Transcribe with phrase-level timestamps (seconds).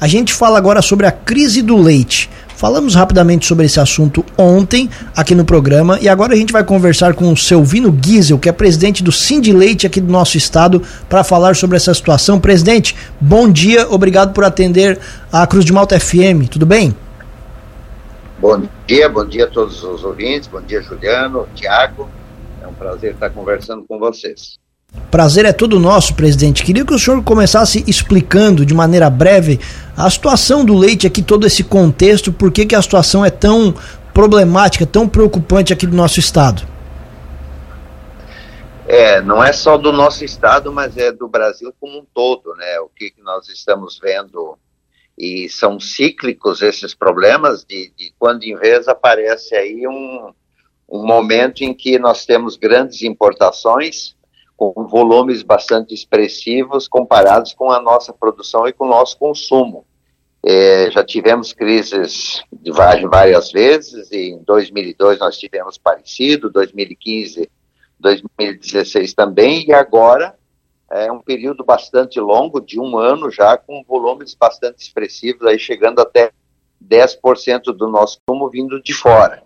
[0.00, 2.30] A gente fala agora sobre a crise do leite.
[2.56, 7.12] Falamos rapidamente sobre esse assunto ontem aqui no programa e agora a gente vai conversar
[7.12, 11.22] com o Selvino Giesel, que é presidente do Cindy Leite aqui do nosso estado, para
[11.22, 12.40] falar sobre essa situação.
[12.40, 14.98] Presidente, bom dia, obrigado por atender
[15.30, 16.96] a Cruz de Malta FM, tudo bem?
[18.38, 22.08] Bom dia, bom dia a todos os ouvintes, bom dia Juliano, Tiago,
[22.62, 24.58] é um prazer estar conversando com vocês.
[25.10, 26.64] Prazer é todo nosso, presidente.
[26.64, 29.60] Queria que o senhor começasse explicando de maneira breve
[29.96, 33.74] a situação do leite aqui, todo esse contexto, por que, que a situação é tão
[34.12, 36.62] problemática, tão preocupante aqui do nosso estado.
[38.86, 42.80] É, não é só do nosso estado, mas é do Brasil como um todo, né?
[42.80, 44.58] O que, que nós estamos vendo
[45.16, 50.32] e são cíclicos esses problemas de, de quando em vez aparece aí um,
[50.88, 54.16] um momento em que nós temos grandes importações
[54.60, 59.86] com volumes bastante expressivos comparados com a nossa produção e com o nosso consumo.
[60.44, 67.50] É, já tivemos crises de várias vezes, e em 2002 nós tivemos parecido, 2015,
[67.98, 70.34] 2016 também, e agora
[70.90, 76.00] é um período bastante longo, de um ano já, com volumes bastante expressivos, aí chegando
[76.00, 76.32] até
[76.84, 79.42] 10% do nosso consumo vindo de fora.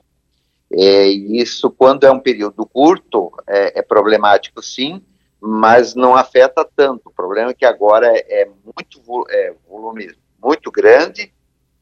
[0.76, 5.02] É, isso, quando é um período curto, é, é, problemático sim,
[5.40, 7.08] mas não afeta tanto.
[7.08, 11.32] O problema é que agora é, é muito é, volume muito grande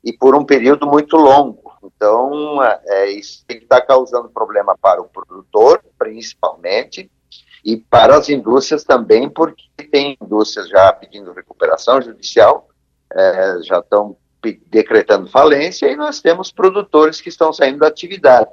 [0.04, 1.72] e por um período muito longo.
[1.82, 7.10] Então, é, é isso está causando problema para o produtor, principalmente,
[7.64, 12.68] e para as indústrias também, porque tem indústrias já pedindo recuperação judicial,
[13.62, 14.16] já estão
[14.66, 18.50] decretando falência, e nós temos produtores que estão saindo da atividade.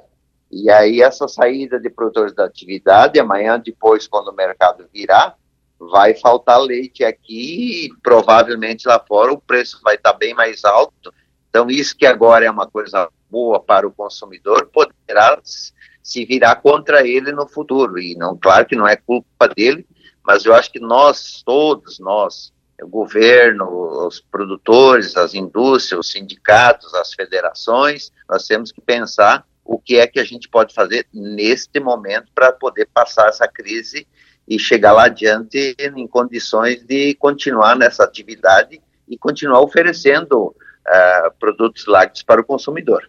[0.50, 5.36] E aí essa saída de produtores da atividade, amanhã depois, quando o mercado virar,
[5.78, 11.12] vai faltar leite aqui e provavelmente lá fora o preço vai estar bem mais alto.
[11.48, 17.06] Então isso que agora é uma coisa boa para o consumidor, poderá se virar contra
[17.06, 17.98] ele no futuro.
[17.98, 19.86] E não, claro que não é culpa dele,
[20.24, 22.52] mas eu acho que nós, todos nós,
[22.82, 29.78] o governo, os produtores, as indústrias, os sindicatos, as federações, nós temos que pensar o
[29.78, 34.04] que é que a gente pode fazer neste momento para poder passar essa crise
[34.48, 41.86] e chegar lá adiante em condições de continuar nessa atividade e continuar oferecendo uh, produtos
[41.86, 43.08] lácteos para o consumidor.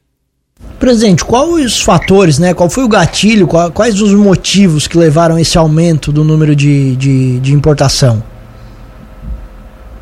[0.80, 2.54] Presidente, quais os fatores, né?
[2.54, 3.48] Qual foi o gatilho?
[3.48, 8.24] Quais os motivos que levaram esse aumento do número de, de, de importação?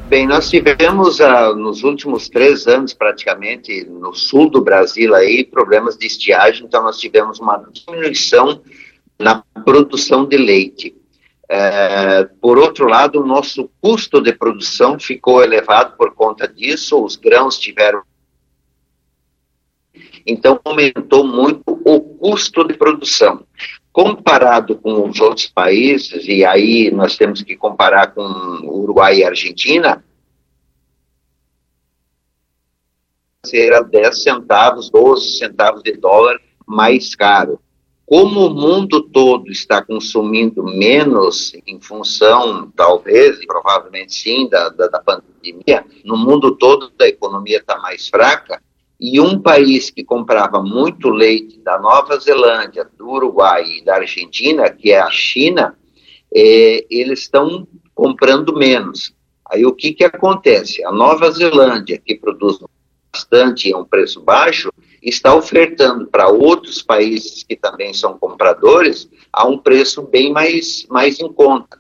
[0.09, 5.95] Bem, nós tivemos ah, nos últimos três anos, praticamente, no sul do Brasil, aí, problemas
[5.95, 8.59] de estiagem, então nós tivemos uma diminuição
[9.19, 10.95] na produção de leite.
[11.47, 17.15] É, por outro lado, o nosso custo de produção ficou elevado por conta disso, os
[17.15, 18.01] grãos tiveram.
[20.25, 23.45] Então, aumentou muito o custo de produção.
[23.91, 28.21] Comparado com os outros países, e aí nós temos que comparar com
[28.63, 30.03] Uruguai e Argentina,
[33.53, 37.59] era 10 centavos, 12 centavos de dólar mais caro.
[38.05, 44.87] Como o mundo todo está consumindo menos em função, talvez, e provavelmente sim, da, da,
[44.87, 48.61] da pandemia, no mundo todo a economia está mais fraca,
[48.99, 54.69] e um país que comprava muito leite da Nova Zelândia, do Uruguai e da Argentina,
[54.69, 55.77] que é a China,
[56.33, 59.13] é, eles estão comprando menos.
[59.49, 60.83] Aí o que, que acontece?
[60.83, 62.59] A Nova Zelândia, que produz
[63.11, 64.71] bastante a um preço baixo,
[65.01, 71.19] está ofertando para outros países que também são compradores a um preço bem mais, mais
[71.19, 71.78] em conta.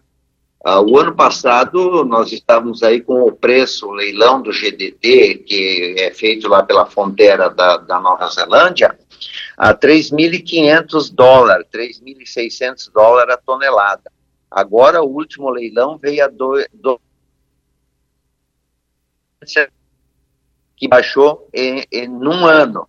[0.65, 5.95] Uh, o ano passado, nós estávamos aí com o preço, o leilão do GDT, que
[5.97, 8.99] é feito lá pela fronteira da, da Nova Zelândia,
[9.57, 14.11] a 3.500 dólares, 3.600 dólares a tonelada.
[14.51, 16.99] Agora, o último leilão veio a do, do
[20.75, 22.87] que baixou em, em um ano.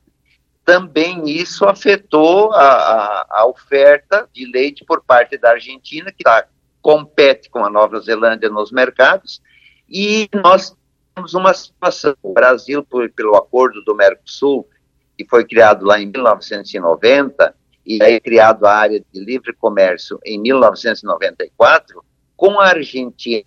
[0.65, 6.47] Também isso afetou a, a, a oferta de leite por parte da Argentina, que está
[6.81, 9.43] compete com a Nova Zelândia nos mercados,
[9.89, 10.77] e nós
[11.15, 12.15] temos uma situação.
[12.23, 14.69] O Brasil, por, pelo acordo do Mercosul,
[15.17, 17.55] que foi criado lá em 1990,
[17.85, 22.05] e aí criado a área de livre comércio em 1994,
[22.37, 23.43] com a Argentina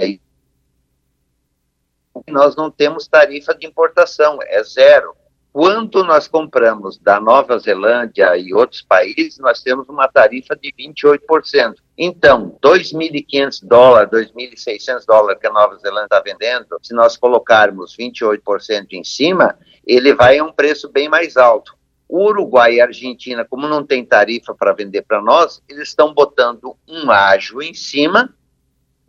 [2.27, 5.15] nós não temos tarifa de importação, é zero.
[5.53, 11.75] Quando nós compramos da Nova Zelândia e outros países, nós temos uma tarifa de 28%.
[11.95, 18.93] Então, 2.500 dólares, 2.600 dólares que a Nova Zelândia está vendendo, se nós colocarmos 28%
[18.93, 19.55] em cima,
[19.85, 21.75] ele vai a um preço bem mais alto.
[22.09, 27.11] Uruguai e Argentina, como não tem tarifa para vender para nós, eles estão botando um
[27.11, 28.33] ágio em cima.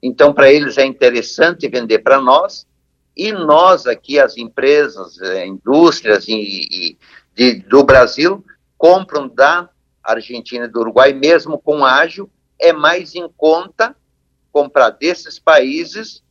[0.03, 2.67] Então, para eles é interessante vender para nós
[3.17, 6.99] e nós aqui, as empresas, eh, indústrias e, e
[7.35, 8.45] de, do Brasil,
[8.77, 9.69] compram da
[10.03, 13.97] Argentina e do Uruguai, mesmo com ágio, é mais em conta
[14.53, 16.23] comprar desses países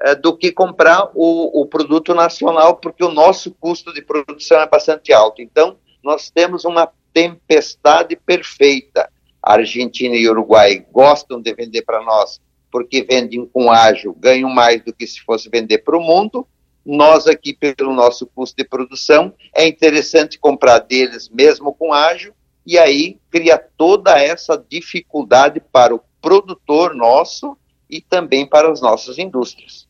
[0.00, 4.68] é, do que comprar o, o produto nacional, porque o nosso custo de produção é
[4.68, 5.40] bastante alto.
[5.40, 9.10] Então, nós temos uma tempestade perfeita.
[9.42, 12.40] A Argentina e Uruguai gostam de vender para nós
[12.72, 16.48] porque vendem com ágil, ganham mais do que se fosse vender para o mundo.
[16.84, 22.32] Nós aqui, pelo nosso custo de produção, é interessante comprar deles mesmo com ágil,
[22.66, 27.56] e aí cria toda essa dificuldade para o produtor nosso
[27.90, 29.86] e também para as nossas indústrias.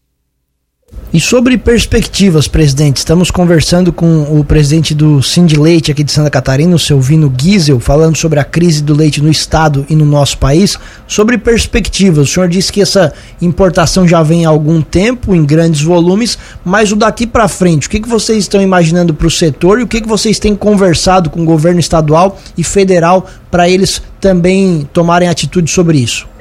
[1.15, 6.31] E sobre perspectivas, presidente, estamos conversando com o presidente do Cindy Leite aqui de Santa
[6.31, 10.07] Catarina, o seu Vino Giesel, falando sobre a crise do leite no estado e no
[10.07, 10.79] nosso país.
[11.07, 13.13] Sobre perspectivas, o senhor disse que essa
[13.43, 17.91] importação já vem há algum tempo, em grandes volumes, mas o daqui para frente, o
[17.91, 21.29] que, que vocês estão imaginando para o setor e o que, que vocês têm conversado
[21.29, 26.32] com o governo estadual e federal para eles também tomarem atitude sobre isso?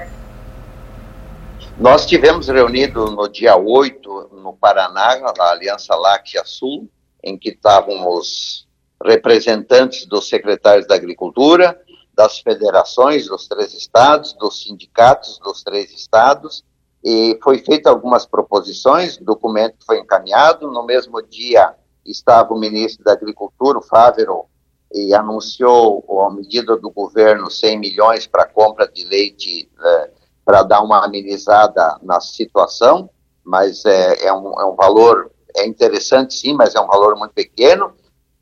[1.81, 6.87] Nós tivemos reunido no dia 8, no Paraná, na Aliança Láctea Sul,
[7.23, 8.67] em que estávamos
[9.03, 11.81] representantes dos secretários da Agricultura,
[12.13, 16.63] das federações dos três estados, dos sindicatos dos três estados,
[17.03, 21.73] e foi feita algumas proposições, o documento foi encaminhado, no mesmo dia
[22.05, 24.45] estava o ministro da Agricultura, o Fávero,
[24.93, 30.11] e anunciou a medida do governo 100 milhões para compra de leite eh,
[30.51, 33.09] para dar uma amenizada na situação,
[33.41, 37.33] mas é, é, um, é um valor, é interessante sim, mas é um valor muito
[37.33, 37.93] pequeno.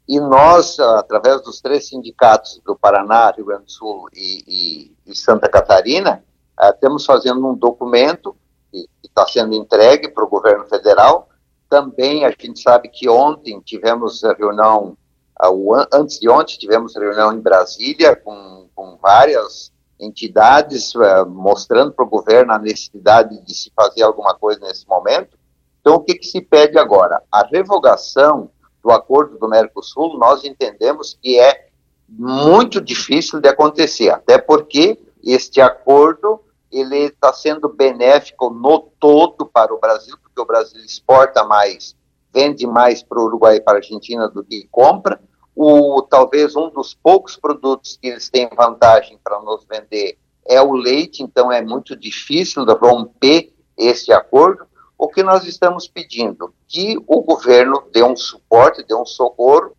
[0.08, 4.44] E nós, através dos três sindicatos do Paraná, Rio Grande do Sul e,
[5.06, 6.24] e, e Santa Catarina,
[6.60, 8.36] uh, temos fazendo um documento
[8.72, 11.30] que está sendo entregue para o governo federal.
[11.70, 14.98] Também a gente sabe que ontem tivemos reunião,
[15.40, 22.06] uh, antes de ontem tivemos reunião em Brasília com, com várias entidades uh, mostrando para
[22.06, 25.38] o governo a necessidade de se fazer alguma coisa nesse momento.
[25.82, 27.22] Então, o que, que se pede agora?
[27.32, 28.50] A revogação
[28.82, 31.70] do acordo do Mercosul, nós entendemos que é
[32.08, 36.42] muito difícil de acontecer, até porque este acordo
[36.72, 41.96] ele está sendo benéfico no todo para o Brasil, porque o Brasil exporta mais,
[42.34, 45.20] vende mais para o Uruguai e para a Argentina do que compra,
[45.62, 50.18] o, talvez um dos poucos produtos que eles têm vantagem para nos vender
[50.48, 54.66] é o leite, então é muito difícil romper esse acordo.
[54.98, 56.54] O que nós estamos pedindo?
[56.66, 59.76] Que o governo dê um suporte, dê um socorro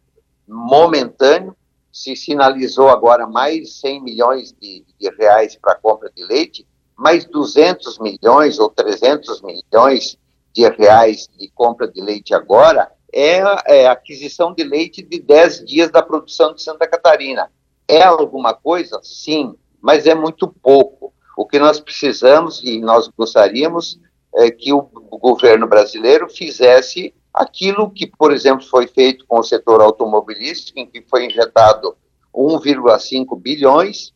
[0.47, 1.56] momentâneo.
[1.91, 7.99] Se sinalizou agora mais 100 milhões de, de reais para compra de leite, mais 200
[8.00, 10.19] milhões ou 300 milhões
[10.53, 15.91] de reais de compra de leite agora é, é aquisição de leite de 10 dias
[15.91, 17.51] da produção de Santa Catarina.
[17.89, 19.01] É alguma coisa?
[19.03, 21.12] Sim, mas é muito pouco.
[21.37, 23.99] O que nós precisamos e nós gostaríamos
[24.35, 29.81] é que o governo brasileiro fizesse aquilo que, por exemplo, foi feito com o setor
[29.81, 31.97] automobilístico, em que foi injetado
[32.35, 34.12] 1,5 bilhões,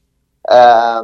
[0.48, 1.02] ah,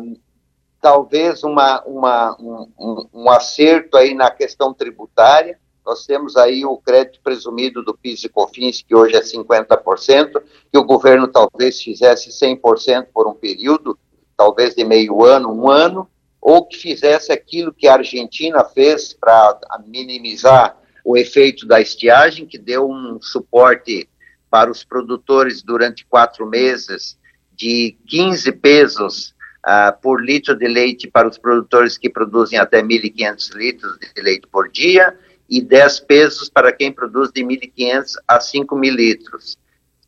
[0.81, 5.59] talvez uma, uma, um, um acerto aí na questão tributária,
[5.91, 10.79] nós temos aí o crédito presumido do PIS e COFINS, que hoje é 50%, que
[10.79, 13.99] o governo talvez fizesse 100% por um período,
[14.37, 16.09] talvez de meio ano, um ano,
[16.41, 22.57] ou que fizesse aquilo que a Argentina fez para minimizar o efeito da estiagem, que
[22.57, 24.09] deu um suporte
[24.49, 27.19] para os produtores durante quatro meses
[27.53, 29.35] de 15 pesos
[29.67, 34.47] uh, por litro de leite para os produtores que produzem até 1.500 litros de leite
[34.47, 35.19] por dia,
[35.51, 39.59] e 10 pesos para quem produz de 1.500 a 5.000 litros.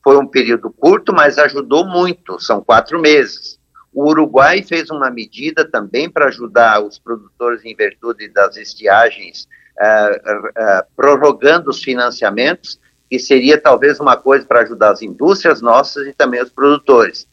[0.02, 3.58] Foi um período curto, mas ajudou muito, são quatro meses.
[3.92, 10.48] O Uruguai fez uma medida também para ajudar os produtores em virtude das estiagens, uh,
[10.48, 12.80] uh, prorrogando os financiamentos,
[13.10, 17.26] que seria talvez uma coisa para ajudar as indústrias nossas e também os produtores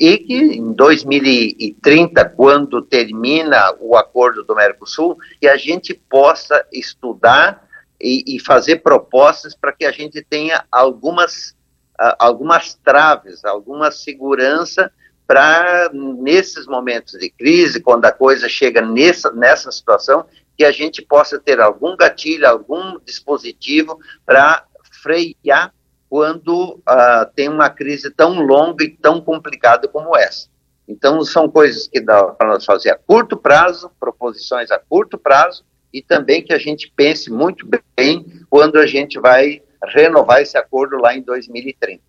[0.00, 7.68] e que em 2030, quando termina o acordo do Mercosul, que a gente possa estudar
[8.00, 11.54] e, e fazer propostas para que a gente tenha algumas
[12.18, 14.90] algumas traves, alguma segurança
[15.26, 20.24] para, nesses momentos de crise, quando a coisa chega nessa, nessa situação,
[20.56, 24.64] que a gente possa ter algum gatilho, algum dispositivo para
[25.02, 25.74] frear
[26.10, 30.48] quando uh, tem uma crise tão longa e tão complicada como essa.
[30.88, 35.62] Então, são coisas que dá para nós fazer a curto prazo, proposições a curto prazo,
[35.94, 37.64] e também que a gente pense muito
[37.96, 39.62] bem quando a gente vai
[39.94, 42.02] renovar esse acordo lá em 2030.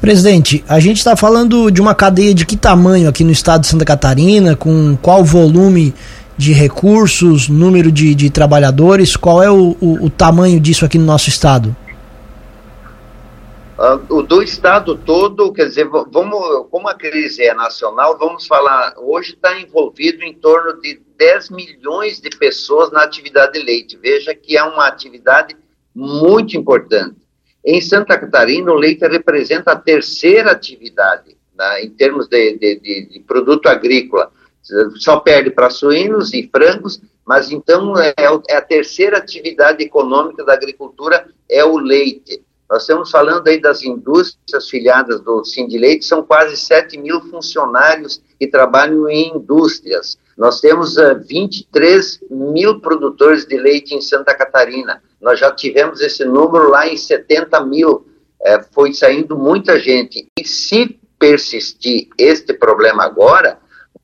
[0.00, 3.66] Presidente, a gente está falando de uma cadeia de que tamanho aqui no estado de
[3.66, 5.94] Santa Catarina, com qual volume
[6.38, 11.04] de recursos, número de, de trabalhadores, qual é o, o, o tamanho disso aqui no
[11.04, 11.76] nosso estado?
[13.76, 19.34] Uh, do estado todo, quer dizer, vamos, como a crise é nacional, vamos falar, hoje
[19.34, 23.96] está envolvido em torno de 10 milhões de pessoas na atividade de leite.
[23.96, 25.56] Veja que é uma atividade
[25.92, 27.16] muito importante.
[27.64, 33.06] Em Santa Catarina, o leite representa a terceira atividade né, em termos de, de, de,
[33.06, 34.30] de produto agrícola.
[34.96, 38.14] Só perde para suínos e frangos, mas então é,
[38.48, 42.42] é a terceira atividade econômica da agricultura é o leite.
[42.70, 48.46] Nós estamos falando aí das indústrias filiadas do Sindileite, são quase 7 mil funcionários que
[48.46, 50.18] trabalham em indústrias.
[50.36, 55.02] Nós temos uh, eh, 23 mil produtores de leite em Santa Catarina.
[55.20, 58.06] Nós já tivemos esse número lá em 70 mil.
[58.42, 60.26] É, foi saindo muita gente.
[60.38, 63.58] E se persistir este problema agora,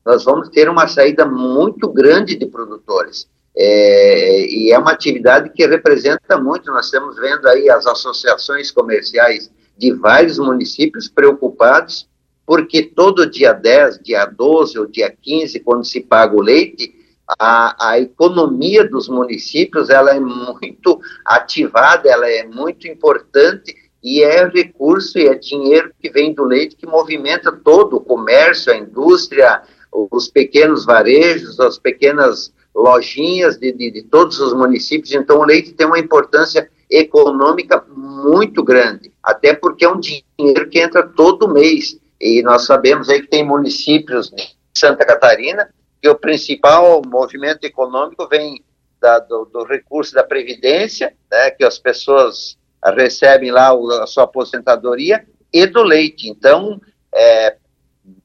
[0.05, 3.27] nós vamos ter uma saída muito grande de produtores.
[3.55, 6.71] É, e é uma atividade que representa muito.
[6.71, 12.07] Nós estamos vendo aí as associações comerciais de vários municípios preocupados,
[12.45, 16.93] porque todo dia 10, dia 12 ou dia 15, quando se paga o leite,
[17.39, 24.47] a, a economia dos municípios ela é muito ativada, ela é muito importante e é
[24.47, 29.61] recurso e é dinheiro que vem do leite que movimenta todo o comércio, a indústria,
[29.91, 35.73] os pequenos varejos, as pequenas lojinhas de, de, de, todos os municípios, então o leite
[35.73, 41.97] tem uma importância econômica muito grande, até porque é um dinheiro que entra todo mês,
[42.19, 45.69] e nós sabemos aí que tem municípios de Santa Catarina
[46.01, 48.63] que o principal movimento econômico vem
[48.99, 52.57] da, do, do, recurso da Previdência, né, que as pessoas
[52.95, 56.27] recebem lá a sua aposentadoria, e do leite.
[56.27, 56.81] Então,
[57.13, 57.57] é,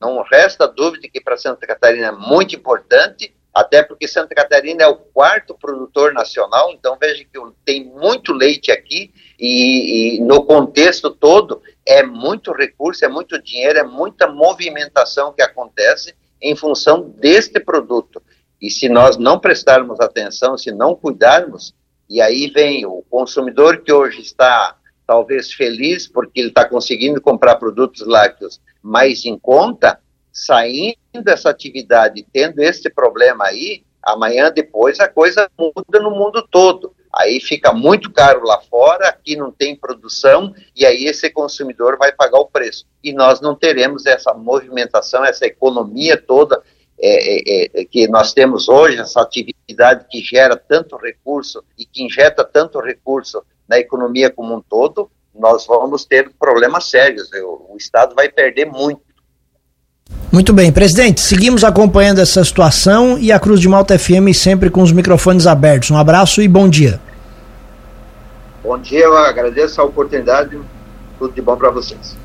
[0.01, 4.87] não resta dúvida que para Santa Catarina é muito importante, até porque Santa Catarina é
[4.87, 9.11] o quarto produtor nacional, então veja que tem muito leite aqui
[9.41, 15.41] e, e, no contexto todo é muito recurso, é muito dinheiro, é muita movimentação que
[15.41, 18.23] acontece em função deste produto.
[18.61, 21.75] E se nós não prestarmos atenção, se não cuidarmos,
[22.11, 27.57] e aí vem o consumidor que hoje está talvez feliz porque ele está conseguindo comprar
[27.57, 29.99] produtos lácteos mais em conta,
[30.37, 36.95] saindo dessa atividade, tendo esse problema aí, amanhã depois a coisa muda no mundo todo.
[37.11, 42.13] Aí fica muito caro lá fora, aqui não tem produção, e aí esse consumidor vai
[42.13, 42.85] pagar o preço.
[43.03, 46.63] E nós não teremos essa movimentação, essa economia toda
[46.99, 52.03] é, é, é, que nós temos hoje, essa atividade que gera tanto recurso e que
[52.03, 57.31] injeta tanto recurso na economia como um todo, nós vamos ter problemas sérios.
[57.33, 59.06] O Estado vai perder muito.
[60.37, 64.83] Muito bem, presidente, seguimos acompanhando essa situação e a Cruz de Malta FM sempre com
[64.83, 65.91] os microfones abertos.
[65.91, 67.01] Um abraço e bom dia.
[68.63, 70.61] Bom dia, eu agradeço a oportunidade.
[71.19, 72.15] Tudo de bom para vocês.